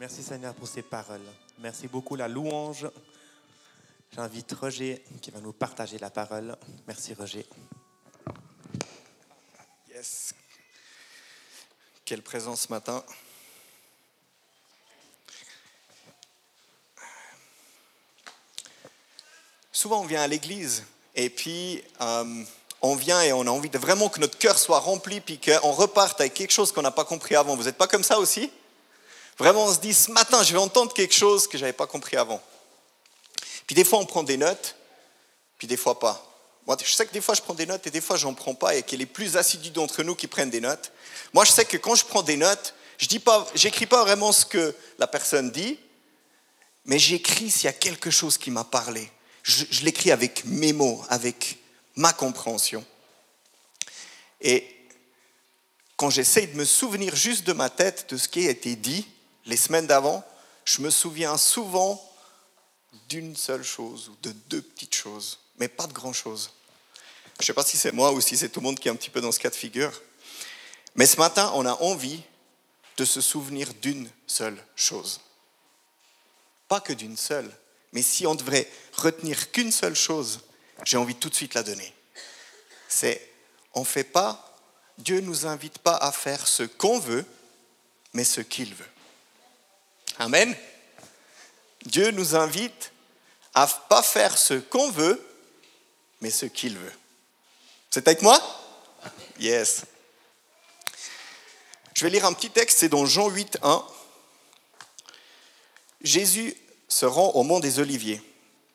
[0.00, 1.22] Merci Seigneur pour ces paroles.
[1.58, 2.88] Merci beaucoup la louange.
[4.12, 6.56] J'invite Roger qui va nous partager la parole.
[6.88, 7.46] Merci Roger.
[9.88, 10.34] Yes.
[12.04, 13.04] Quelle présence ce matin.
[19.70, 20.84] Souvent on vient à l'église
[21.14, 22.44] et puis euh,
[22.82, 25.70] on vient et on a envie de vraiment que notre cœur soit rempli puis qu'on
[25.70, 27.54] reparte avec quelque chose qu'on n'a pas compris avant.
[27.54, 28.50] Vous n'êtes pas comme ça aussi?
[29.38, 31.86] Vraiment on se dit ce matin je vais entendre quelque chose que je n'avais pas
[31.86, 32.42] compris avant.
[33.66, 34.76] Puis des fois on prend des notes,
[35.58, 36.30] puis des fois pas.
[36.66, 38.54] Moi, je sais que des fois je prends des notes et des fois j'en prends
[38.54, 40.92] pas et qu'il est plus assidus d'entre nous qui prennent des notes.
[41.34, 44.32] Moi, je sais que quand je prends des notes, je dis pas, j'écris pas vraiment
[44.32, 45.78] ce que la personne dit,
[46.86, 49.10] mais j'écris s'il y a quelque chose qui m'a parlé.
[49.42, 51.58] Je, je l'écris avec mes mots, avec
[51.96, 52.84] ma compréhension.
[54.40, 54.66] Et
[55.96, 59.06] quand j'essaye de me souvenir juste de ma tête de ce qui a été dit
[59.46, 60.24] les semaines d'avant,
[60.64, 62.02] je me souviens souvent
[63.08, 66.50] d'une seule chose ou de deux petites choses, mais pas de grand-chose.
[67.38, 68.90] Je ne sais pas si c'est moi ou si c'est tout le monde qui est
[68.90, 69.92] un petit peu dans ce cas de figure.
[70.94, 72.22] Mais ce matin, on a envie
[72.96, 75.20] de se souvenir d'une seule chose.
[76.68, 77.50] Pas que d'une seule,
[77.92, 80.40] mais si on devrait retenir qu'une seule chose,
[80.84, 81.92] j'ai envie tout de suite la donner.
[82.88, 83.32] C'est,
[83.74, 84.56] on ne fait pas,
[84.98, 87.24] Dieu ne nous invite pas à faire ce qu'on veut,
[88.12, 88.84] mais ce qu'il veut.
[90.18, 90.56] Amen.
[91.84, 92.92] Dieu nous invite
[93.54, 95.24] à pas faire ce qu'on veut,
[96.20, 96.92] mais ce qu'il veut.
[97.90, 98.40] C'est avec moi?
[99.38, 99.82] Yes.
[101.94, 103.86] Je vais lire un petit texte, c'est dans Jean 8, 1.
[106.00, 106.56] Jésus
[106.88, 108.22] se rend au mont des Oliviers,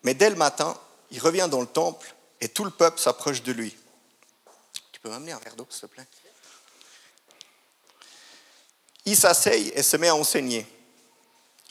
[0.03, 0.79] mais dès le matin,
[1.11, 3.75] il revient dans le temple et tout le peuple s'approche de lui.
[4.91, 6.07] Tu peux m'amener un verre d'eau, s'il te plaît?
[9.05, 10.65] Il s'asseye et se met à enseigner.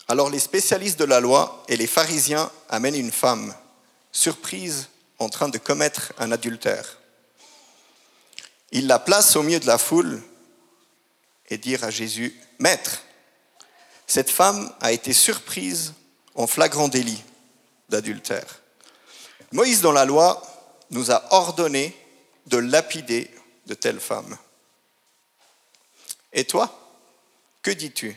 [0.09, 3.55] Alors les spécialistes de la loi et les pharisiens amènent une femme,
[4.11, 6.99] surprise en train de commettre un adultère.
[8.73, 10.23] Ils la placent au milieu de la foule
[11.51, 13.03] et disent à Jésus, Maître,
[14.07, 15.93] cette femme a été surprise
[16.35, 17.23] en flagrant délit
[17.91, 18.61] d'adultère.
[19.53, 20.43] Moïse, dans la loi,
[20.91, 21.95] nous a ordonné
[22.47, 23.31] de lapider
[23.67, 24.37] de telles femmes.
[26.33, 26.73] Et toi,
[27.63, 28.17] que dis-tu?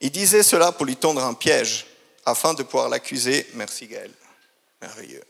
[0.00, 1.86] Il disait cela pour lui tendre un piège,
[2.24, 3.46] afin de pouvoir l'accuser.
[3.54, 4.12] Merci Gaël.
[4.80, 5.24] Merveilleux.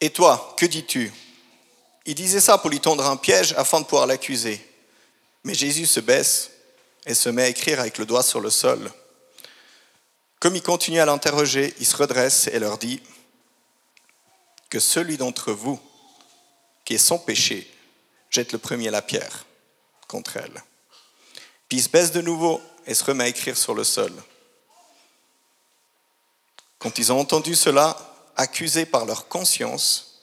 [0.00, 1.12] Et toi, que dis-tu?
[2.04, 4.64] Il disait ça pour lui tendre un piège afin de pouvoir l'accuser.
[5.42, 6.50] Mais Jésus se baisse
[7.06, 8.92] et se met à écrire avec le doigt sur le sol.
[10.38, 13.02] Comme il continue à l'interroger, il se redresse et leur dit
[14.68, 15.80] que celui d'entre vous
[16.84, 17.68] qui est sans péché
[18.36, 19.46] jette le premier la pierre
[20.08, 20.62] contre elle.
[21.68, 24.12] Puis il se baisse de nouveau et se remet à écrire sur le sol.
[26.78, 27.96] Quand ils ont entendu cela,
[28.36, 30.20] accusés par leur conscience,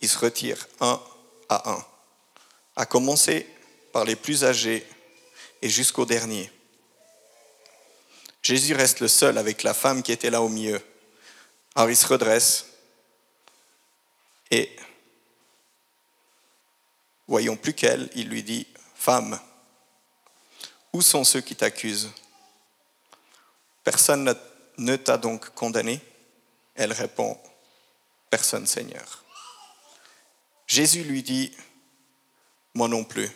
[0.00, 1.00] ils se retirent un
[1.48, 1.86] à un,
[2.74, 3.46] à commencer
[3.92, 4.84] par les plus âgés
[5.62, 6.50] et jusqu'au dernier.
[8.42, 10.82] Jésus reste le seul avec la femme qui était là au milieu.
[11.76, 12.66] Alors il se redresse
[14.50, 14.76] et,
[17.26, 19.38] voyons plus qu'elle, il lui dit, Femme,
[20.92, 22.10] où sont ceux qui t'accusent?
[23.84, 24.34] Personne
[24.78, 26.00] ne t'a donc condamné?
[26.74, 27.38] Elle répond,
[28.30, 29.24] Personne, Seigneur.
[30.66, 31.54] Jésus lui dit,
[32.74, 33.30] Moi non plus,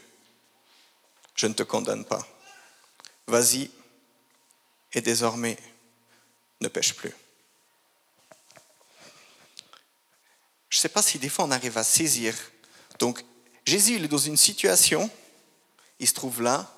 [1.35, 2.27] je ne te condamne pas.
[3.27, 3.71] Vas-y
[4.93, 5.57] et désormais
[6.61, 7.15] ne pêche plus.
[10.69, 12.35] Je ne sais pas si des fois on arrive à saisir.
[12.99, 13.25] Donc
[13.65, 15.11] Jésus, il est dans une situation,
[15.99, 16.73] il se trouve là,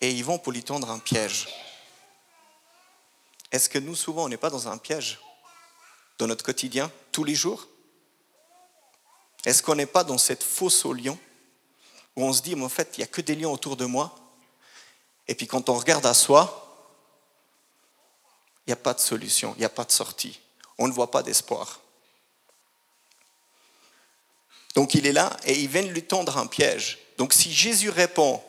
[0.00, 1.48] et ils vont pour lui tendre un piège.
[3.52, 5.18] Est-ce que nous, souvent, on n'est pas dans un piège
[6.18, 7.66] dans notre quotidien, tous les jours?
[9.44, 11.18] Est-ce qu'on n'est pas dans cette fosse aux lions
[12.16, 13.84] où on se dit, mais en fait, il n'y a que des lions autour de
[13.84, 14.14] moi
[15.28, 16.66] Et puis quand on regarde à soi,
[18.66, 20.40] il n'y a pas de solution, il n'y a pas de sortie.
[20.78, 21.80] On ne voit pas d'espoir.
[24.74, 26.98] Donc il est là et ils viennent lui tendre un piège.
[27.18, 28.42] Donc si Jésus répond,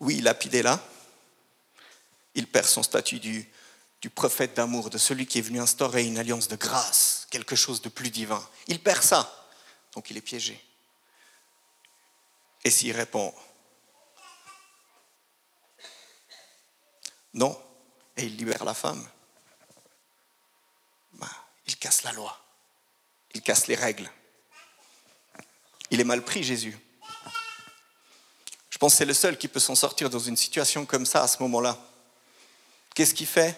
[0.00, 0.80] oui, lapidez-la,
[2.34, 3.48] il perd son statut du,
[4.14, 7.88] prophète d'amour, de celui qui est venu instaurer une alliance de grâce, quelque chose de
[7.88, 8.46] plus divin.
[8.66, 9.48] Il perd ça.
[9.94, 10.62] Donc il est piégé.
[12.64, 13.34] Et s'il répond
[17.34, 17.58] non,
[18.16, 19.08] et il libère la femme,
[21.14, 21.30] ben,
[21.66, 22.38] il casse la loi.
[23.34, 24.10] Il casse les règles.
[25.90, 26.76] Il est mal pris, Jésus.
[28.70, 31.22] Je pense que c'est le seul qui peut s'en sortir dans une situation comme ça
[31.22, 31.78] à ce moment-là.
[32.94, 33.56] Qu'est-ce qu'il fait?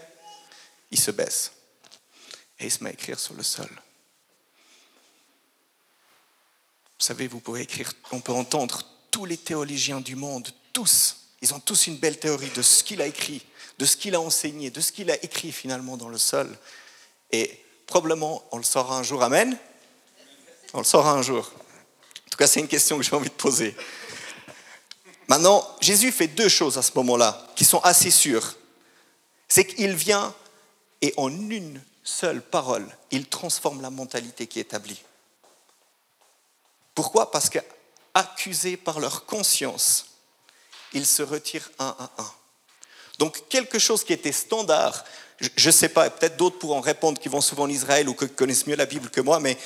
[0.90, 1.52] Il se baisse
[2.58, 3.68] et il se met à écrire sur le sol.
[6.98, 11.52] Vous savez, vous pouvez écrire, on peut entendre tous les théologiens du monde, tous, ils
[11.52, 13.44] ont tous une belle théorie de ce qu'il a écrit,
[13.78, 16.56] de ce qu'il a enseigné, de ce qu'il a écrit finalement dans le sol.
[17.30, 19.22] Et probablement, on le saura un jour.
[19.22, 19.56] Amen
[20.72, 21.50] On le saura un jour.
[22.26, 23.76] En tout cas, c'est une question que j'ai envie de poser.
[25.28, 28.56] Maintenant, Jésus fait deux choses à ce moment-là qui sont assez sûres.
[29.48, 30.34] C'est qu'il vient
[31.00, 35.02] et en une seule parole, il transforme la mentalité qui est établie.
[36.94, 37.30] Pourquoi?
[37.30, 40.06] Parce qu'accusés par leur conscience,
[40.92, 42.32] ils se retirent un à un.
[43.18, 45.04] Donc quelque chose qui était standard,
[45.40, 48.28] je ne sais pas, peut-être d'autres pourront répondre qui vont souvent en Israël ou qui
[48.28, 49.58] connaissent mieux la Bible que moi, mais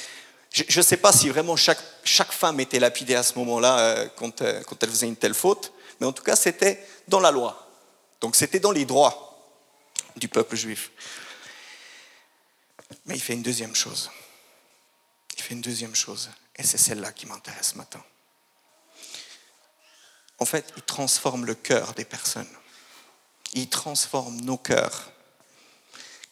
[0.51, 4.41] je ne sais pas si vraiment chaque, femme était lapidée à ce moment-là euh, quand,
[4.43, 7.69] euh, quand elle faisait une telle faute, mais en tout cas c'était dans la loi.
[8.21, 9.29] Donc c'était dans les droits
[10.17, 10.91] du peuple juif.
[13.07, 14.11] Mais il fait une deuxième chose.
[15.37, 16.31] Il fait une deuxième chose.
[16.57, 18.03] Et c'est celle-là qui m'intéresse ce matin.
[20.39, 22.49] En fait, il transforme le cœur des personnes.
[23.55, 25.11] Il transforme nos cœurs.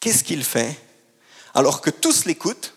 [0.06, 0.81] Qu'est-ce qu'il fait
[1.53, 2.75] Alors que tous l'écoutent,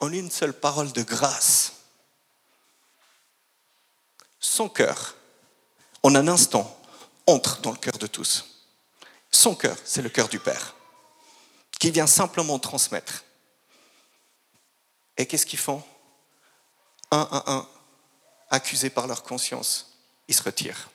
[0.00, 1.76] en une seule parole de grâce,
[4.38, 5.14] son cœur,
[6.02, 6.78] en un instant,
[7.26, 8.60] entre dans le cœur de tous.
[9.30, 10.74] Son cœur, c'est le cœur du Père,
[11.80, 13.24] qui vient simplement transmettre
[15.16, 15.82] et qu'est-ce qu'ils font
[17.12, 17.68] Un à un,
[18.50, 19.90] accusés par leur conscience,
[20.28, 20.90] ils se retirent.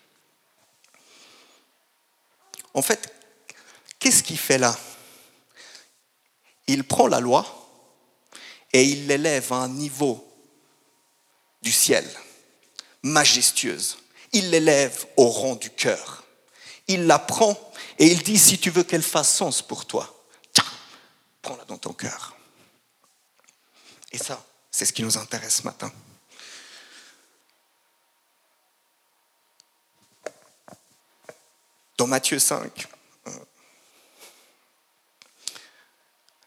[2.76, 3.23] En fait,
[4.04, 4.78] qu'est-ce qu'il fait là?
[6.68, 7.46] Il prend la loi
[8.74, 10.30] et il l'élève à un niveau
[11.62, 12.06] du ciel,
[13.02, 13.98] majestueuse.
[14.34, 16.26] Il l'élève au rang du cœur.
[16.88, 17.58] Il la prend
[17.98, 20.14] et il dit, si tu veux qu'elle fasse sens pour toi,
[21.42, 22.36] prends-la dans ton cœur.
[24.12, 25.92] Et ça, c'est ce qui nous intéresse ce matin.
[31.98, 32.88] Dans Matthieu 5,
[33.28, 33.32] euh,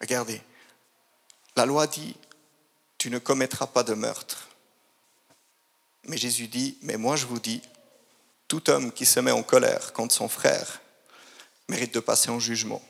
[0.06, 0.40] regardez,
[1.56, 2.14] la loi dit,
[2.96, 4.48] tu ne commettras pas de meurtre.
[6.04, 7.60] Mais Jésus dit, mais moi je vous dis,
[8.46, 10.80] tout homme qui se met en colère contre son frère
[11.68, 12.80] mérite de passer en jugement.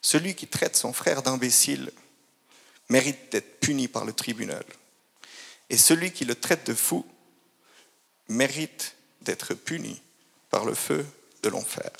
[0.00, 1.92] Celui qui traite son frère d'imbécile
[2.88, 4.64] mérite d'être puni par le tribunal.
[5.68, 7.04] Et celui qui le traite de fou
[8.28, 10.00] mérite d'être puni
[10.48, 11.06] par le feu
[11.42, 11.92] de l'enfer.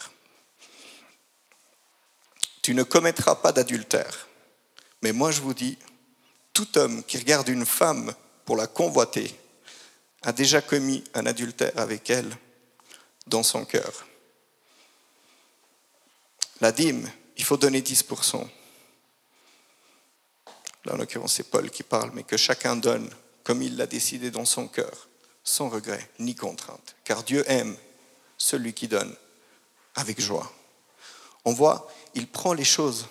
[2.62, 4.29] Tu ne commettras pas d'adultère.
[5.02, 5.78] Mais moi je vous dis,
[6.52, 8.14] tout homme qui regarde une femme
[8.44, 9.34] pour la convoiter
[10.22, 12.36] a déjà commis un adultère avec elle
[13.26, 14.06] dans son cœur.
[16.60, 18.46] La dîme, il faut donner 10%
[20.84, 23.08] là en l'occurrence c'est Paul qui parle, mais que chacun donne
[23.44, 25.08] comme il l'a décidé dans son cœur,
[25.44, 27.76] sans regret ni contrainte, car Dieu aime
[28.36, 29.14] celui qui donne
[29.94, 30.50] avec joie.
[31.44, 33.06] On voit, il prend les choses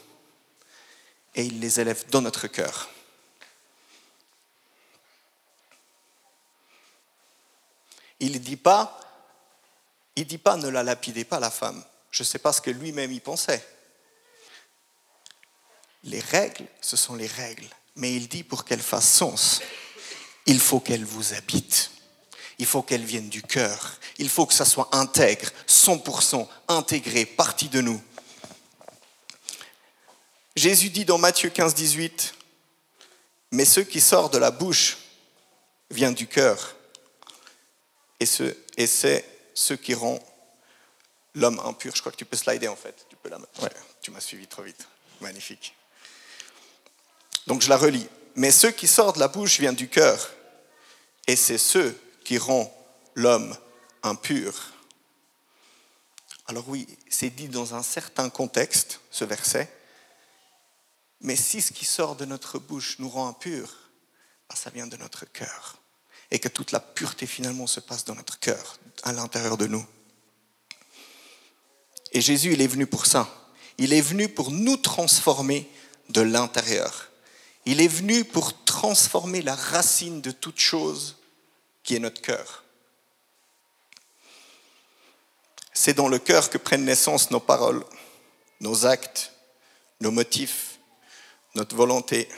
[1.40, 2.90] et il les élève dans notre cœur.
[8.20, 9.00] Il ne dit pas,
[10.18, 11.82] dit pas ne la lapidez pas la femme.
[12.12, 13.66] Je ne sais pas ce que lui-même y pensait.
[16.04, 17.70] Les règles, ce sont les règles.
[17.96, 19.62] Mais il dit pour qu'elles fassent sens,
[20.46, 21.92] il faut qu'elles vous habitent.
[22.58, 23.98] Il faut qu'elles viennent du cœur.
[24.18, 28.04] Il faut que ça soit intègre, 100% intégré, partie de nous.
[30.60, 32.36] Jésus dit dans Matthieu 15, 18,
[33.52, 34.98] Mais ce qui sort de la bouche
[35.90, 36.76] vient du cœur.
[38.20, 40.20] Et, c'est ce qui rend
[41.34, 41.96] l'homme impur.
[41.96, 43.06] Je crois que tu peux slider en fait.
[43.10, 43.38] Tu peux la...
[43.38, 43.70] Ouais,
[44.02, 44.86] tu m'as suivi trop vite.
[45.22, 45.74] Magnifique.
[47.48, 48.10] Donc je la relis.
[48.36, 50.30] Mais ce qui sort de la bouche vient du cœur,
[51.26, 51.94] et c'est ce
[52.26, 52.70] qui rend
[53.16, 53.56] l'homme
[54.04, 54.74] impur.
[56.48, 59.72] Alors oui, c'est dit dans un certain contexte, ce verset,
[61.22, 63.76] mais si ce qui sort de notre bouche nous rend impurs,
[64.50, 65.78] ben, ça vient de notre cœur.
[66.32, 69.86] Et que toute la pureté finalement se passe dans notre cœur, à l'intérieur de nous.
[72.12, 73.28] Et Jésus, il est venu pour ça.
[73.78, 75.70] Il est venu pour nous transformer
[76.10, 77.10] de l'intérieur.
[77.66, 81.18] Il est venu pour transformer la racine de toute chose
[81.84, 82.64] qui est notre cœur.
[85.74, 87.86] C'est dans le cœur que prennent naissance nos paroles,
[88.60, 89.34] nos actes,
[90.02, 90.69] nos motifs,
[91.56, 92.30] notre volonté.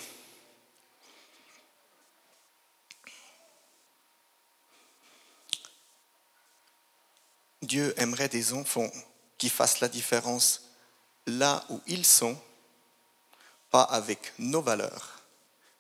[7.62, 8.90] Dieu aimerait des enfants
[9.38, 10.72] qui fassent la différence
[11.28, 12.40] là où ils sont,
[13.70, 15.22] pas avec nos valeurs,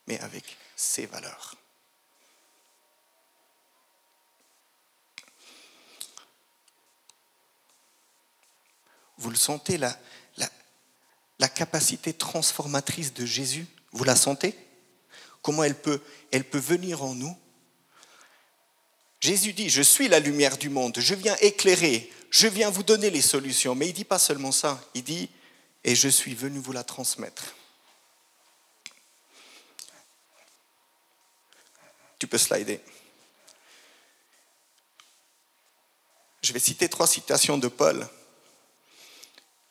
[0.07, 1.55] mais avec ses valeurs.
[9.17, 9.95] Vous le sentez, la,
[11.41, 14.55] la, capacité transformatrice de Jésus Vous la sentez?
[15.41, 17.35] Comment elle peut, elle peut venir en nous?
[19.19, 23.09] Jésus dit, je suis la lumière du monde, je viens éclairer, je viens vous donner
[23.09, 23.75] les solutions.
[23.75, 25.29] Mais il ne dit pas seulement ça, il dit,
[25.83, 27.55] et je suis venu vous la transmettre.
[32.17, 32.79] Tu peux slider.
[36.43, 38.07] Je vais citer trois citations de Paul.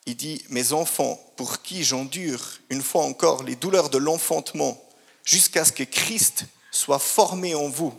[0.05, 4.81] Il dit, mes enfants, pour qui j'endure une fois encore les douleurs de l'enfantement,
[5.23, 7.93] jusqu'à ce que Christ soit formé en vous.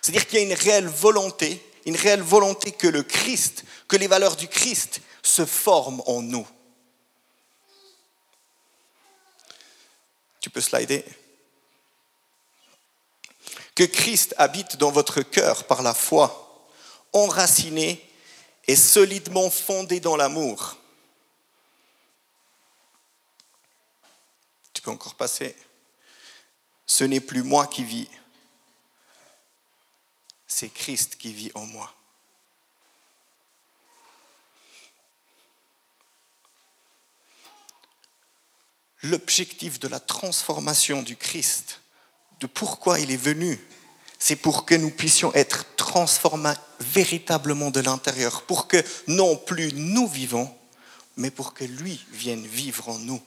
[0.00, 4.06] C'est-à-dire qu'il y a une réelle volonté, une réelle volonté que le Christ, que les
[4.06, 6.46] valeurs du Christ se forment en nous.
[10.40, 11.04] Tu peux slider.
[13.74, 16.68] Que Christ habite dans votre cœur par la foi,
[17.12, 18.07] enraciné
[18.68, 20.76] et solidement fondé dans l'amour.
[24.74, 25.56] Tu peux encore passer.
[26.86, 28.08] Ce n'est plus moi qui vis,
[30.46, 31.94] c'est Christ qui vit en moi.
[39.02, 41.80] L'objectif de la transformation du Christ,
[42.40, 43.58] de pourquoi il est venu,
[44.18, 48.76] c'est pour que nous puissions être transformés véritablement de l'intérieur, pour que
[49.06, 50.54] non plus nous vivons,
[51.16, 53.22] mais pour que lui vienne vivre en nous.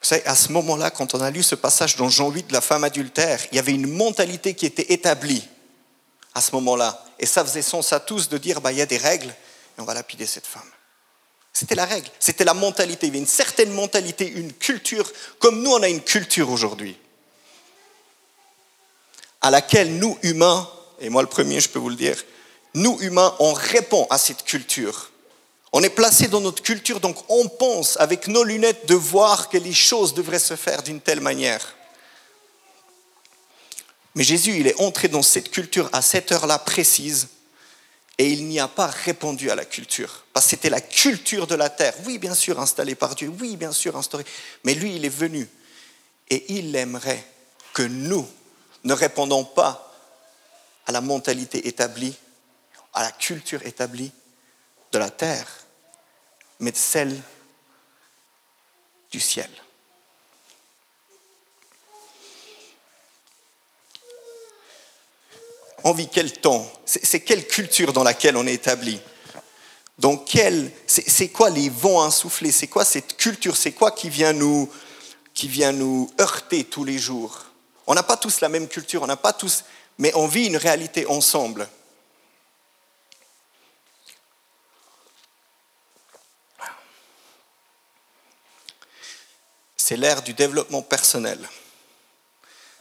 [0.00, 2.52] Vous savez, à ce moment-là, quand on a lu ce passage dans Jean 8 de
[2.52, 5.48] la femme adultère, il y avait une mentalité qui était établie
[6.34, 7.02] à ce moment-là.
[7.18, 9.32] Et ça faisait sens à tous de dire, bah, il y a des règles
[9.78, 10.62] on va lapider cette femme.
[11.54, 13.06] C'était la règle, c'était la mentalité.
[13.06, 16.96] Il y avait une certaine mentalité, une culture, comme nous on a une culture aujourd'hui,
[19.40, 20.68] à laquelle nous humains,
[21.00, 22.20] et moi le premier je peux vous le dire,
[22.74, 25.12] nous humains, on répond à cette culture.
[25.72, 29.58] On est placé dans notre culture, donc on pense avec nos lunettes de voir que
[29.58, 31.76] les choses devraient se faire d'une telle manière.
[34.16, 37.28] Mais Jésus, il est entré dans cette culture à cette heure-là précise
[38.18, 40.24] et il n'y a pas répondu à la culture.
[40.32, 41.94] Parce que c'était la culture de la terre.
[42.06, 43.32] Oui, bien sûr, installée par Dieu.
[43.40, 44.24] Oui, bien sûr, instaurée.
[44.62, 45.48] Mais lui, il est venu
[46.30, 47.24] et il aimerait
[47.72, 48.26] que nous
[48.84, 49.92] ne répondons pas
[50.86, 52.14] à la mentalité établie,
[52.92, 54.12] à la culture établie
[54.92, 55.48] de la terre,
[56.60, 57.20] mais de celle
[59.10, 59.50] du ciel.
[65.84, 66.70] On vit quel temps?
[66.84, 69.00] C'est quelle culture dans laquelle on est établi?
[69.98, 70.28] Donc,
[70.86, 72.50] c'est quoi les vents insoufflés?
[72.50, 73.56] C'est quoi cette culture?
[73.56, 74.68] C'est quoi qui vient, nous,
[75.34, 77.44] qui vient nous heurter tous les jours?
[77.86, 79.64] On n'a pas tous la même culture, on n'a pas tous,
[79.98, 81.68] mais on vit une réalité ensemble.
[89.84, 91.46] c'est l'ère du développement personnel.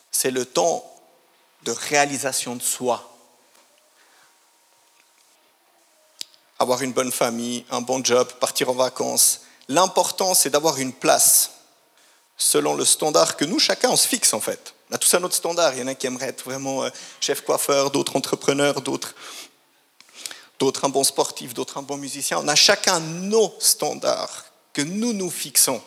[0.10, 0.90] C'est le temps
[1.64, 3.10] de réalisation de soi.
[6.60, 9.42] Avoir une bonne famille, un bon job, partir en vacances.
[9.68, 11.52] L'important, c'est d'avoir une place
[12.38, 14.74] selon le standard que nous, chacun, on se fixe en fait.
[14.90, 15.74] On a tous un autre standard.
[15.74, 16.90] Il y en a qui aimeraient être vraiment euh,
[17.20, 19.16] chef coiffeur, d'autres entrepreneurs, d'autres
[20.60, 22.40] d'autres un bon sportif, d'autres un bon musicien.
[22.40, 25.82] On a chacun nos standards que nous nous fixons.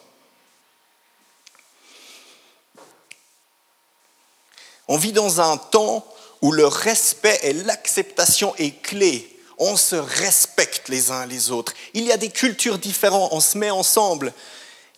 [4.88, 6.06] On vit dans un temps
[6.42, 9.32] où le respect et l'acceptation est clé.
[9.58, 11.72] On se respecte les uns les autres.
[11.94, 14.32] Il y a des cultures différentes, on se met ensemble.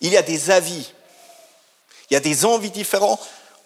[0.01, 0.91] Il y a des avis.
[2.09, 3.19] Il y a des envies différentes.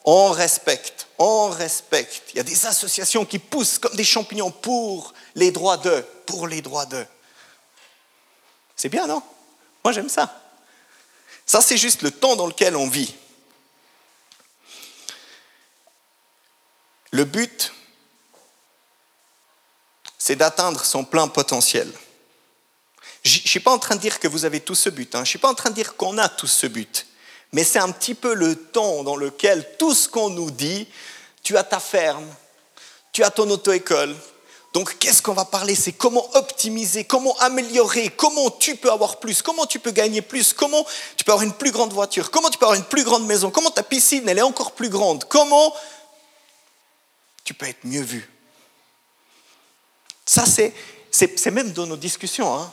[0.06, 2.32] On respecte, on respecte.
[2.34, 6.48] Il y a des associations qui poussent comme des champignons pour les droits d'eux, pour
[6.48, 6.86] les droits.
[8.76, 9.22] C'est bien, non?
[9.84, 10.42] Moi, j'aime ça.
[11.46, 13.16] Ça, c'est juste le temps dans lequel on vit.
[17.14, 17.72] Le but,
[20.18, 21.88] c'est d'atteindre son plein potentiel.
[23.22, 25.20] Je ne suis pas en train de dire que vous avez tous ce but, hein.
[25.20, 27.06] je ne suis pas en train de dire qu'on a tous ce but,
[27.52, 30.88] mais c'est un petit peu le temps dans lequel tout ce qu'on nous dit,
[31.44, 32.26] tu as ta ferme,
[33.12, 34.16] Tu as ton auto-école.
[34.74, 35.76] Donc, qu'est-ce qu'on va parler?
[35.76, 40.52] C'est comment optimiser, comment améliorer, comment tu peux avoir plus, comment tu peux gagner plus,
[40.52, 40.84] comment
[41.16, 43.52] tu peux avoir une plus grande voiture, comment tu peux avoir une plus grande maison,
[43.52, 45.76] comment ta piscine, elle est encore plus grande, comment
[47.44, 48.30] tu peux être mieux vu.
[50.26, 50.74] Ça, c'est,
[51.12, 52.54] c'est, même dans nos discussions.
[52.56, 52.72] Hein.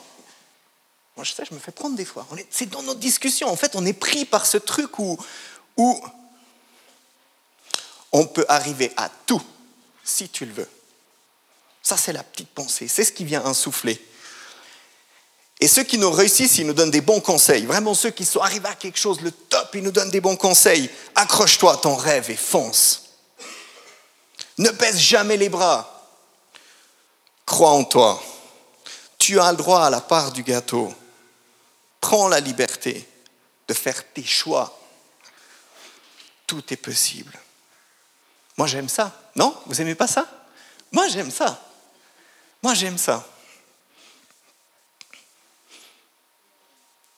[1.15, 2.25] Moi, je sais, je me fais prendre des fois.
[2.49, 3.49] c'est dans nos discussions.
[3.49, 5.17] En fait, on est pris par ce truc où,
[5.77, 6.01] où
[8.11, 9.41] on peut arriver à tout
[10.03, 10.69] si tu le veux.
[11.83, 12.87] Ça, c'est la petite pensée.
[12.87, 13.99] C'est ce qui vient insouffler.
[15.59, 17.65] Et ceux qui nous réussissent, ils nous donnent des bons conseils.
[17.65, 20.35] Vraiment, ceux qui sont arrivés à quelque chose, le top, ils nous donnent des bons
[20.35, 20.89] conseils.
[21.15, 23.10] Accroche-toi à ton rêve et fonce.
[24.61, 26.07] Ne baisse jamais les bras.
[27.47, 28.21] Crois en toi.
[29.17, 30.93] Tu as le droit à la part du gâteau.
[31.99, 33.09] Prends la liberté
[33.67, 34.79] de faire tes choix.
[36.45, 37.33] Tout est possible.
[38.55, 39.11] Moi, j'aime ça.
[39.35, 39.59] Non?
[39.65, 40.27] Vous n'aimez pas ça?
[40.91, 41.59] Moi, j'aime ça.
[42.61, 43.27] Moi, j'aime ça.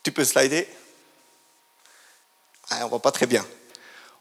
[0.02, 0.66] Tu peux slider?
[2.70, 3.46] Ah, On ne voit pas très bien.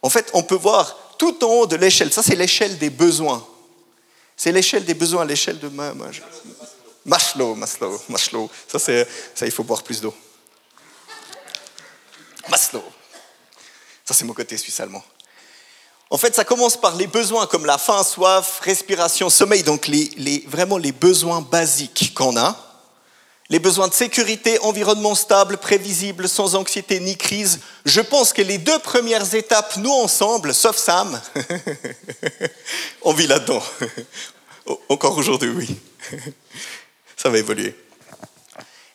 [0.03, 2.13] En fait, on peut voir tout en haut de l'échelle.
[2.13, 3.47] Ça, c'est l'échelle des besoins.
[4.37, 5.69] C'est l'échelle des besoins, l'échelle de
[7.05, 8.51] Maslow, Maslow, Maslow.
[8.67, 10.13] Ça, c'est, ça, il faut boire plus d'eau.
[12.49, 12.83] Maslow.
[14.05, 15.05] Ça, c'est mon côté suisse-allemand.
[16.11, 20.45] En fait, ça commence par les besoins comme la faim, soif, respiration, sommeil, donc les,
[20.49, 22.72] vraiment les besoins basiques qu'on a.
[23.53, 27.61] Les besoins de sécurité, environnement stable, prévisible, sans anxiété ni crise.
[27.85, 31.21] Je pense que les deux premières étapes, nous ensemble, sauf Sam,
[33.03, 33.63] on vit là-dedans.
[34.89, 35.77] Encore aujourd'hui, oui.
[37.19, 37.77] Ça va évoluer.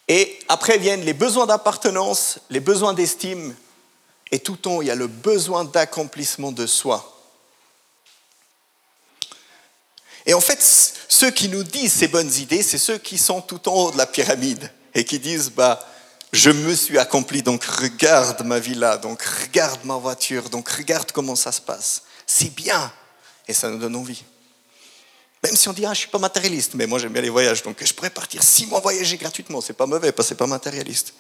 [0.07, 3.53] Et après viennent les besoins d'appartenance, les besoins d'estime,
[4.31, 7.16] et tout temps, il y a le besoin d'accomplissement de soi.
[10.27, 10.61] Et en fait,
[11.07, 13.97] ceux qui nous disent ces bonnes idées, c'est ceux qui sont tout en haut de
[13.97, 15.79] la pyramide et qui disent, bah,
[16.33, 21.37] je me suis accompli, donc regarde ma villa, donc regarde ma voiture, donc regarde comment
[21.37, 22.03] ça se passe.
[22.25, 22.91] C'est bien.
[23.47, 24.21] Et ça nous donne envie.
[25.43, 27.63] Même si on dit, ah, je suis pas matérialiste, mais moi j'aime bien les voyages,
[27.63, 30.47] donc je pourrais partir six mois voyager gratuitement, c'est pas mauvais, parce que c'est pas
[30.47, 31.13] matérialiste.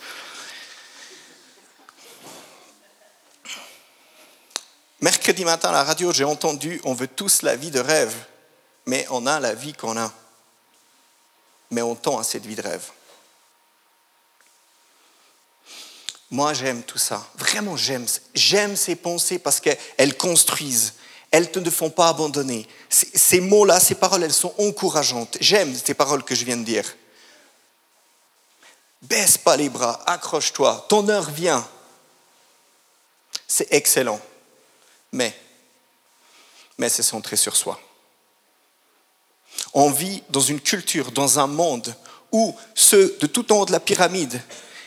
[4.99, 8.13] Mercredi matin à la radio, j'ai entendu On veut tous la vie de rêve,
[8.87, 10.11] mais on a la vie qu'on a.
[11.69, 12.89] Mais on tend à cette vie de rêve.
[16.31, 17.25] Moi, j'aime tout ça.
[17.35, 18.07] Vraiment, j'aime.
[18.33, 20.95] J'aime ces pensées parce qu'elles construisent.
[21.29, 22.67] Elles ne te font pas abandonner.
[22.89, 25.37] Ces mots-là, ces paroles, elles sont encourageantes.
[25.39, 26.95] J'aime ces paroles que je viens de dire.
[29.03, 31.67] Baisse pas les bras, accroche-toi, ton heure vient.
[33.47, 34.19] C'est excellent
[35.11, 35.35] mais,
[36.77, 37.79] mais c'est centré sur soi.
[39.79, 41.95] On vit dans une culture, dans un monde
[42.31, 44.41] où ceux de tout en haut de la pyramide,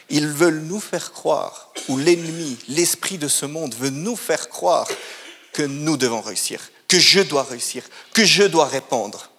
[0.08, 4.88] ils veulent nous faire croire, ou l'ennemi, l'esprit de ce monde veut nous faire croire
[5.52, 9.30] que nous devons réussir, que je dois réussir, que je dois répondre.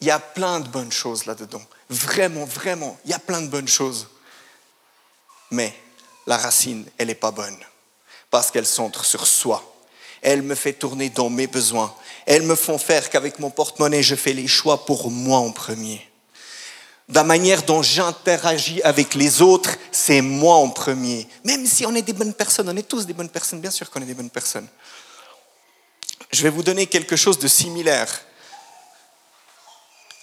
[0.00, 1.62] Il y a plein de bonnes choses là-dedans.
[1.88, 4.06] Vraiment, vraiment, il y a plein de bonnes choses.
[5.50, 5.74] Mais
[6.24, 7.58] la racine, elle n'est pas bonne
[8.30, 9.60] parce qu'elles centrent sur soi.
[10.22, 11.92] Elles me font tourner dans mes besoins.
[12.30, 16.08] Elles me font faire qu'avec mon porte-monnaie, je fais les choix pour moi en premier.
[17.12, 21.26] La manière dont j'interagis avec les autres, c'est moi en premier.
[21.42, 23.90] Même si on est des bonnes personnes, on est tous des bonnes personnes, bien sûr
[23.90, 24.68] qu'on est des bonnes personnes.
[26.30, 28.20] Je vais vous donner quelque chose de similaire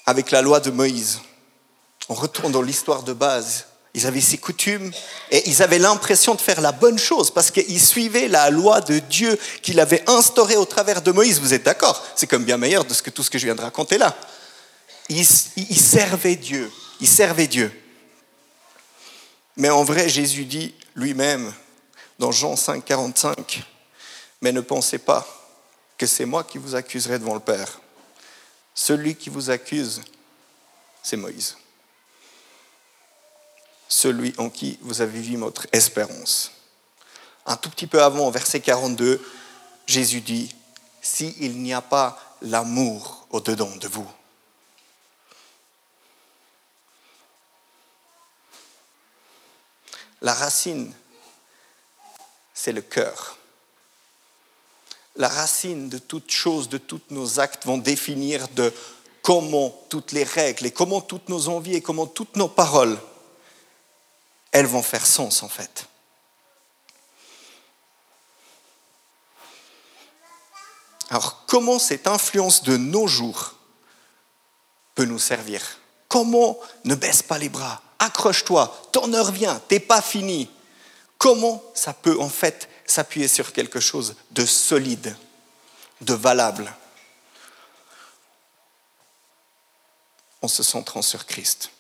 [0.05, 1.19] avec la loi de Moïse.
[2.07, 3.65] On retourne dans l'histoire de base.
[3.97, 4.91] Ils avaient ces coutumes
[5.31, 8.99] et ils avaient l'impression de faire la bonne chose parce qu'ils suivaient la loi de
[8.99, 11.39] Dieu qu'il avait instaurée au travers de Moïse.
[11.39, 12.05] Vous êtes d'accord?
[12.15, 14.15] C'est comme bien meilleur de ce que, tout ce que je viens de raconter là.
[15.09, 16.71] Ils servaient Dieu.
[17.01, 17.71] Ils servaient Dieu.
[19.55, 21.51] Mais en vrai, Jésus dit lui-même
[22.19, 23.63] dans Jean 5, 45,
[24.43, 25.25] mais ne pensez pas
[25.97, 27.81] que c'est moi qui vous accuserai devant le Père.
[28.75, 30.03] Celui qui vous accuse,
[31.01, 31.57] c'est Moïse
[33.87, 36.51] celui en qui vous avez vu votre espérance.
[37.45, 39.21] Un tout petit peu avant, verset 42,
[39.85, 40.53] Jésus dit,
[41.01, 44.09] s'il n'y a pas l'amour au-dedans de vous,
[50.21, 50.93] la racine,
[52.53, 53.37] c'est le cœur.
[55.15, 58.73] La racine de toute chose, de tous nos actes vont définir de
[59.21, 62.99] comment toutes les règles et comment toutes nos envies et comment toutes nos paroles
[64.57, 65.85] elles vont faire sens en fait.
[71.09, 73.53] Alors comment cette influence de nos jours
[74.95, 75.79] peut nous servir?
[76.07, 80.49] Comment ne baisse pas les bras Accroche-toi, ton heure vient, t'es pas fini.
[81.19, 85.15] Comment ça peut en fait s'appuyer sur quelque chose de solide,
[86.01, 86.73] de valable?
[90.41, 91.71] En se centrant sur Christ.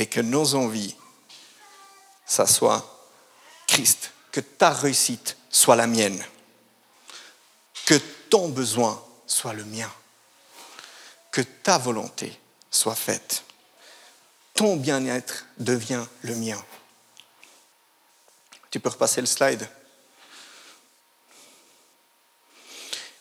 [0.00, 0.96] Et que nos envies,
[2.26, 3.08] ça soit
[3.68, 6.20] Christ, que ta réussite soit la mienne,
[7.86, 7.94] que
[8.28, 9.90] ton besoin soit le mien,
[11.30, 12.36] que ta volonté
[12.72, 13.44] soit faite
[14.60, 16.62] ton bien-être devient le mien.
[18.70, 19.66] Tu peux repasser le slide.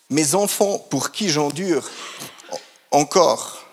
[0.09, 1.89] Mes enfants pour qui j'endure
[2.91, 3.63] encore,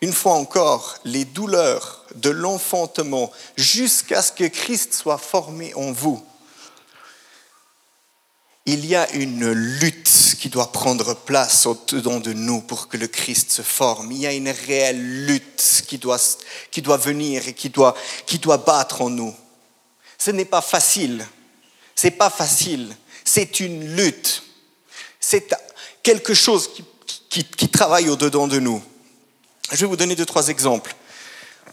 [0.00, 6.24] une fois encore, les douleurs de l'enfantement jusqu'à ce que Christ soit formé en vous
[8.66, 13.08] il y a une lutte qui doit prendre place au-dedans de nous pour que le
[13.08, 14.12] Christ se forme.
[14.12, 16.20] Il y a une réelle lutte qui doit,
[16.70, 19.34] qui doit venir et qui doit, qui doit battre en nous.
[20.16, 21.26] Ce n'est pas facile.
[21.96, 22.94] C'est pas facile.
[23.24, 24.44] C'est une lutte.
[25.18, 25.52] C'est
[26.02, 26.84] quelque chose qui,
[27.28, 28.82] qui, qui travaille au-dedans de nous.
[29.72, 30.94] Je vais vous donner deux, trois exemples.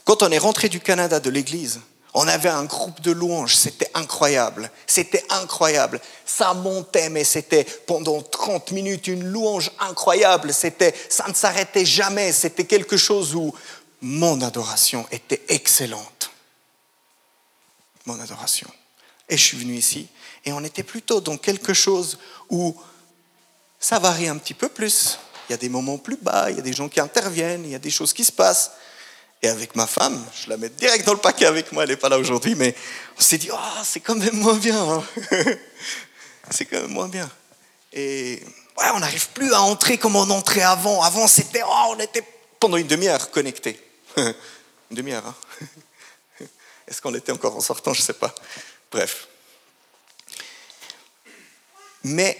[0.04, 1.80] Quand on est rentré du Canada de l'Église,
[2.12, 6.00] on avait un groupe de louanges, c'était incroyable, c'était incroyable.
[6.26, 10.52] Ça montait, mais c'était pendant 30 minutes une louange incroyable.
[10.52, 12.32] C'était, ça ne s'arrêtait jamais.
[12.32, 13.54] C'était quelque chose où
[14.00, 16.30] mon adoration était excellente.
[18.06, 18.68] Mon adoration.
[19.28, 20.08] Et je suis venu ici
[20.44, 22.74] et on était plutôt dans quelque chose où
[23.78, 25.18] ça varie un petit peu plus.
[25.48, 27.70] Il y a des moments plus bas, il y a des gens qui interviennent, il
[27.70, 28.72] y a des choses qui se passent.
[29.42, 31.96] Et avec ma femme, je la mets direct dans le paquet avec moi, elle n'est
[31.96, 32.74] pas là aujourd'hui, mais
[33.16, 34.78] on s'est dit, oh, c'est quand même moins bien.
[34.78, 35.04] Hein.
[36.50, 37.30] c'est quand même moins bien.
[37.92, 38.42] Et
[38.76, 41.02] ouais, on n'arrive plus à entrer comme on entrait avant.
[41.02, 42.24] Avant, c'était, oh, on était
[42.58, 43.80] pendant une demi-heure connectés.
[44.16, 44.34] une
[44.90, 45.34] demi-heure, hein
[46.86, 47.94] Est-ce qu'on était encore en sortant?
[47.94, 48.34] Je ne sais pas.
[48.90, 49.28] Bref.
[52.04, 52.36] Mais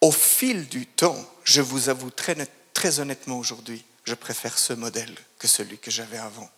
[0.00, 2.34] au fil du temps, je vous avoue très,
[2.72, 6.48] très honnêtement aujourd'hui, je préfère ce modèle que celui que j'avais avant.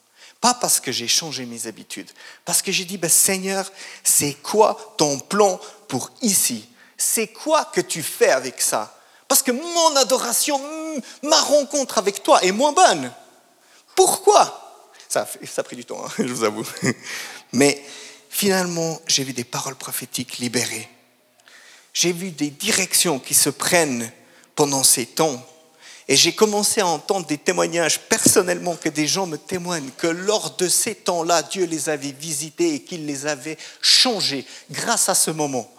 [0.40, 2.11] Pas parce que j'ai changé mes habitudes,
[2.44, 3.72] parce que j'ai dit, ben, Seigneur,
[4.04, 5.58] c'est quoi ton plan
[5.88, 6.68] pour ici?
[6.96, 8.94] C'est quoi que tu fais avec ça?
[9.26, 10.61] Parce que mon adoration,
[11.22, 13.12] ma rencontre avec toi est moins bonne.
[13.96, 14.87] Pourquoi?
[15.08, 16.66] Ça, ça a pris du temps, hein, je vous avoue.
[17.52, 17.82] Mais
[18.30, 20.88] finalement, j'ai vu des paroles prophétiques libérées.
[21.94, 24.12] J'ai vu des directions qui se prennent
[24.54, 25.44] pendant ces temps
[26.09, 30.57] et j'ai commencé à entendre des témoignages personnellement que des gens me témoignent que lors
[30.57, 35.31] de ces temps-là, Dieu les avait visités et qu'il les avait changés grâce à ce
[35.31, 35.71] moment.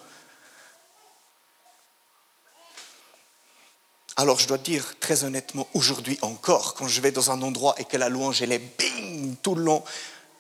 [4.18, 7.86] Alors je dois dire très honnêtement, aujourd'hui encore, quand je vais dans un endroit et
[7.86, 9.84] que la louange elle est bing tout le long,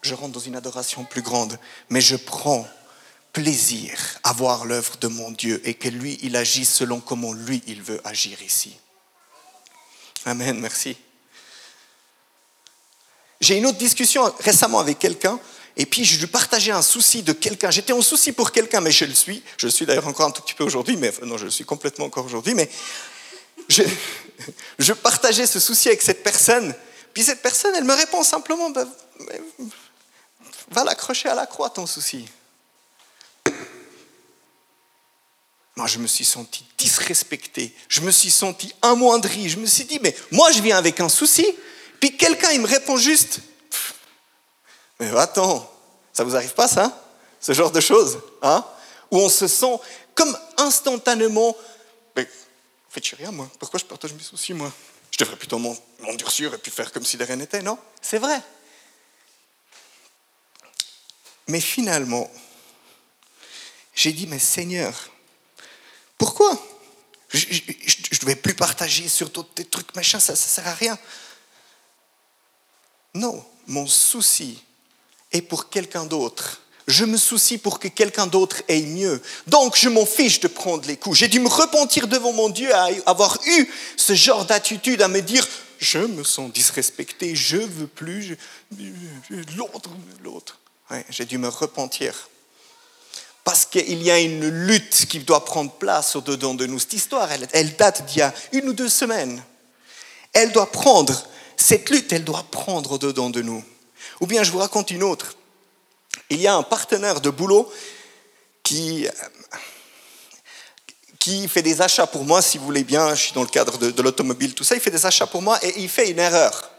[0.01, 1.57] je rentre dans une adoration plus grande,
[1.89, 2.67] mais je prends
[3.33, 7.63] plaisir à voir l'œuvre de mon Dieu et que lui, il agit selon comment lui,
[7.67, 8.77] il veut agir ici.
[10.25, 10.97] Amen, merci.
[13.39, 15.39] J'ai une autre discussion récemment avec quelqu'un,
[15.77, 17.71] et puis je lui partageais un souci de quelqu'un.
[17.71, 19.41] J'étais en souci pour quelqu'un, mais je le suis.
[19.57, 21.63] Je le suis d'ailleurs encore un tout petit peu aujourd'hui, mais non, je le suis
[21.63, 22.53] complètement encore aujourd'hui.
[22.53, 22.69] Mais
[24.79, 26.75] je, partageais ce souci avec cette personne.
[27.13, 28.85] Puis cette personne, elle me répond simplement bah,
[30.71, 32.25] Va l'accrocher à la croix, ton souci.
[35.79, 39.97] Moi, je me suis senti disrespecté, je me suis senti amoindri, je me suis dit,
[40.03, 41.47] mais moi, je viens avec un souci,
[42.01, 43.39] puis quelqu'un, il me répond juste,
[44.99, 45.73] mais attends,
[46.11, 47.01] ça vous arrive pas ça
[47.39, 48.65] Ce genre de choses, hein?
[49.09, 49.79] Où on se sent
[50.15, 51.55] comme instantanément,
[52.13, 52.27] mais
[52.89, 54.73] faites rien, moi, pourquoi je partage mes soucis, moi?
[55.11, 55.59] Je devrais plutôt
[56.01, 57.77] m'endurcir et puis faire comme si de rien n'était, non?
[58.01, 58.41] C'est vrai.
[61.47, 62.29] Mais finalement,
[63.95, 65.09] j'ai dit, mais Seigneur,
[66.19, 66.61] pourquoi?
[67.29, 70.99] Je ne vais plus partager sur d'autres trucs, machin, ça ne sert à rien.
[73.15, 74.61] Non, mon souci
[75.31, 76.61] est pour quelqu'un d'autre.
[76.87, 79.21] Je me soucie pour que quelqu'un d'autre ait mieux.
[79.47, 81.19] Donc, je m'en fiche de prendre les coups.
[81.19, 85.21] J'ai dû me repentir devant mon Dieu à avoir eu ce genre d'attitude, à me
[85.21, 88.35] dire, je me sens disrespecté, je veux plus,
[89.55, 89.91] l'autre,
[90.23, 90.59] l'autre.
[91.09, 92.29] j'ai dû me repentir
[93.49, 96.77] parce qu'il y a une lutte qui doit prendre place au-dedans de nous.
[96.77, 99.43] Cette histoire, elle, date d'il y a une ou deux semaines.
[100.33, 103.63] Elle doit prendre, cette lutte, elle doit prendre au-dedans de nous.
[104.21, 105.35] Ou bien je vous raconte une autre.
[106.29, 107.67] Il y a un partenaire de boulot
[108.61, 109.07] qui,
[111.17, 113.79] qui fait des achats pour moi, si vous voulez bien, je suis dans le cadre
[113.79, 116.19] de, de l'automobile, tout ça, il fait des achats pour moi et il fait une
[116.19, 116.69] erreur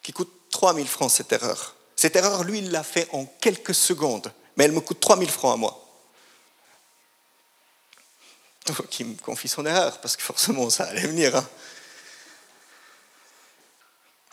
[0.00, 1.74] qui coûte 3000 francs, cette erreur.
[1.96, 5.54] Cette erreur, lui, il l'a fait en quelques secondes, mais elle me coûte 3000 francs
[5.54, 5.78] à moi.
[8.66, 11.36] Donc il me confie son erreur, parce que forcément ça allait venir.
[11.36, 11.48] Hein.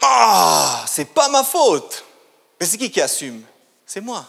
[0.01, 2.05] Ah, c'est pas ma faute.
[2.59, 3.43] Mais c'est qui qui assume?
[3.85, 4.25] C'est moi.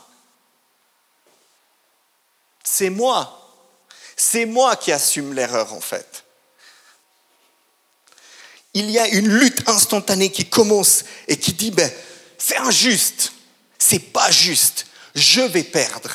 [2.64, 3.36] C'est moi.
[4.16, 6.24] C'est moi qui assume l'erreur en fait.
[8.72, 11.90] Il y a une lutte instantanée qui commence et qui dit ben,
[12.38, 13.32] c'est injuste,
[13.78, 16.10] c'est pas juste, je vais perdre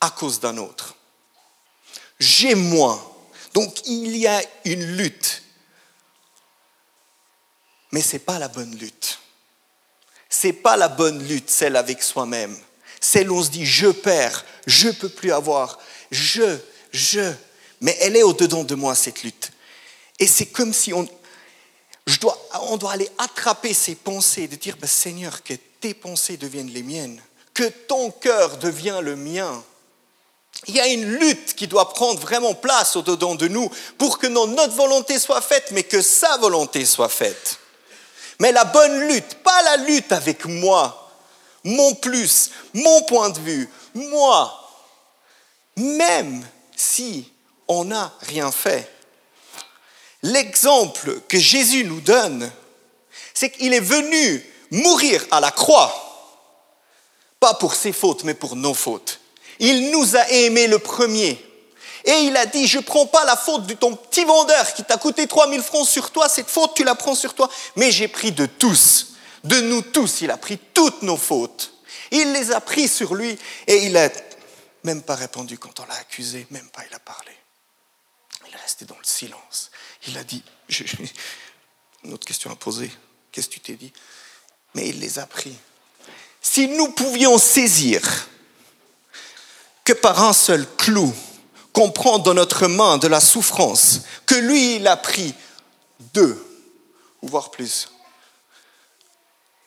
[0.00, 0.96] à cause d'un autre.
[2.18, 3.02] J'ai moins.
[3.54, 5.42] Donc il y a une lutte.
[7.92, 9.18] Mais ce n'est pas la bonne lutte.
[10.28, 12.56] Ce n'est pas la bonne lutte, celle avec soi-même.
[13.00, 15.78] Celle où on se dit je perds, je ne peux plus avoir,
[16.10, 16.58] je,
[16.92, 17.32] je.
[17.80, 19.52] Mais elle est au-dedans de moi, cette lutte.
[20.18, 21.08] Et c'est comme si on,
[22.76, 27.20] doit aller attraper ces pensées, de dire ben, Seigneur, que tes pensées deviennent les miennes,
[27.60, 29.62] que ton cœur devienne le mien.
[30.66, 34.26] Il y a une lutte qui doit prendre vraiment place au-dedans de nous pour que
[34.26, 37.58] non notre volonté soit faite, mais que sa volonté soit faite.
[38.38, 41.12] Mais la bonne lutte, pas la lutte avec moi,
[41.62, 44.58] mon plus, mon point de vue, moi,
[45.76, 46.42] même
[46.74, 47.30] si
[47.68, 48.90] on n'a rien fait.
[50.22, 52.50] L'exemple que Jésus nous donne,
[53.34, 56.09] c'est qu'il est venu mourir à la croix,
[57.40, 59.20] pas pour ses fautes, mais pour nos fautes.
[59.58, 61.44] Il nous a aimés le premier.
[62.04, 64.84] Et il a dit, je ne prends pas la faute de ton petit vendeur qui
[64.84, 68.08] t'a coûté 3000 francs sur toi, cette faute, tu la prends sur toi, mais j'ai
[68.08, 71.74] pris de tous, de nous tous, il a pris toutes nos fautes.
[72.10, 74.08] Il les a pris sur lui et il n'a
[74.84, 77.32] même pas répondu quand on l'a accusé, même pas il a parlé.
[78.48, 79.70] Il est resté dans le silence.
[80.08, 80.42] Il a dit,
[82.04, 82.90] une autre question à poser,
[83.30, 83.92] qu'est-ce que tu t'es dit?
[84.74, 85.54] Mais il les a pris.
[86.40, 88.28] Si nous pouvions saisir
[89.84, 91.12] que par un seul clou,
[91.72, 95.34] qu'on prend dans notre main de la souffrance, que lui, il a pris
[96.14, 96.44] deux,
[97.22, 97.90] voire plus.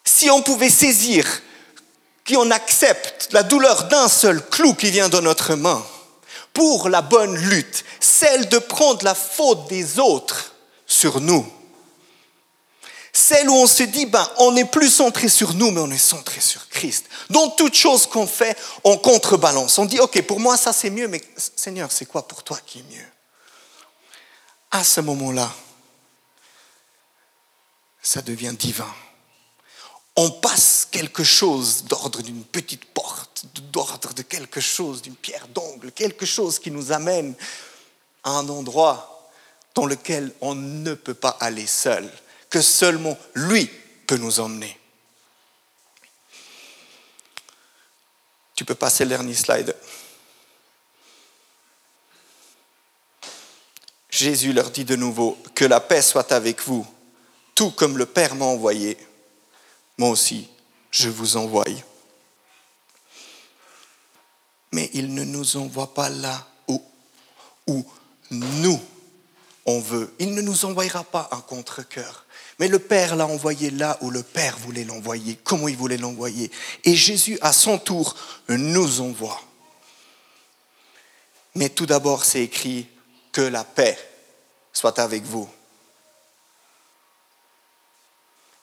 [0.04, 1.26] Si on pouvait saisir
[2.28, 5.84] qu'on accepte la douleur d'un seul clou qui vient dans notre main,
[6.54, 10.54] pour la bonne lutte, celle de prendre la faute des autres
[10.86, 11.46] sur nous.
[13.16, 15.98] Celle où on se dit, ben, on n'est plus centré sur nous, mais on est
[16.00, 17.06] centré sur Christ.
[17.30, 19.78] Dans toute chose qu'on fait, on contrebalance.
[19.78, 21.22] On dit, OK, pour moi, ça c'est mieux, mais
[21.56, 23.06] Seigneur, c'est quoi pour toi qui est mieux?
[24.72, 25.52] À ce moment-là,
[28.02, 28.92] ça devient divin.
[30.16, 35.92] On passe quelque chose d'ordre d'une petite porte, d'ordre de quelque chose, d'une pierre d'angle,
[35.92, 37.36] quelque chose qui nous amène
[38.24, 39.30] à un endroit
[39.76, 42.12] dans lequel on ne peut pas aller seul,
[42.54, 43.66] que seulement lui
[44.06, 44.80] peut nous emmener.
[48.54, 49.76] Tu peux passer le dernier slide.
[54.12, 56.86] Jésus leur dit de nouveau, que la paix soit avec vous,
[57.56, 59.00] tout comme le Père m'a envoyé,
[59.98, 60.48] moi aussi
[60.92, 61.66] je vous envoie.
[64.74, 66.80] Mais il ne nous envoie pas là où,
[67.66, 67.84] où
[68.30, 68.80] nous
[69.66, 70.14] on veut.
[70.20, 72.26] Il ne nous envoyera pas un contre-cœur.
[72.60, 76.52] Mais le Père l'a envoyé là où le Père voulait l'envoyer, comment il voulait l'envoyer.
[76.84, 78.16] Et Jésus, à son tour,
[78.50, 79.42] nous envoie.
[81.56, 82.88] Mais tout d'abord, c'est écrit
[83.32, 83.98] que la paix
[84.72, 85.50] soit avec vous.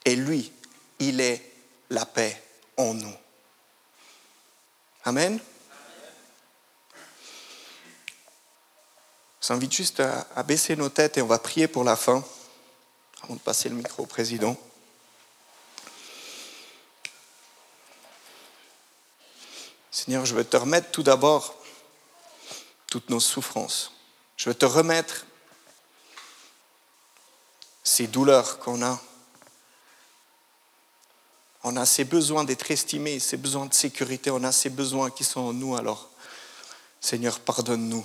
[0.04, 0.50] Et lui,
[0.98, 1.42] il est
[1.90, 2.40] la paix
[2.76, 3.14] en nous.
[5.04, 5.38] Amen.
[9.40, 12.22] Je invite juste à, baisser nos têtes et on va prier pour la fin,
[13.22, 14.56] avant de passer le micro au président.
[19.90, 21.54] Seigneur, je veux te remettre tout d'abord
[22.86, 23.92] toutes nos souffrances.
[24.36, 25.24] Je veux te remettre
[27.82, 29.00] ces douleurs qu'on a.
[31.62, 35.24] On a ces besoins d'être estimés, ces besoins de sécurité, on a ces besoins qui
[35.24, 35.76] sont en nous.
[35.76, 36.10] Alors,
[37.00, 38.04] Seigneur, pardonne-nous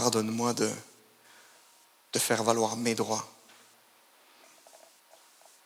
[0.00, 0.70] pardonne-moi de,
[2.18, 3.28] faire valoir mes droits.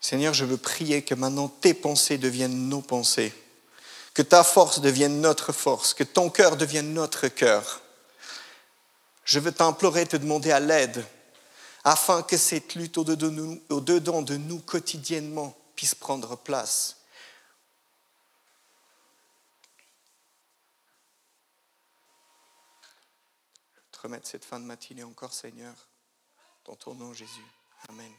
[0.01, 3.33] Seigneur, je veux prier que maintenant tes pensées deviennent nos pensées,
[4.13, 7.81] que ta force devienne notre force, que ton cœur devienne notre cœur.
[9.25, 11.07] Je veux t'implorer, te demander à l'aide,
[11.85, 16.97] afin que cette lutte au-dedans de nous quotidiennement puisse prendre place.
[24.05, 25.89] Remettre cette fin de matinée encore, Seigneur,
[26.67, 27.47] dans ton nom, Jésus.
[27.89, 28.13] Amen.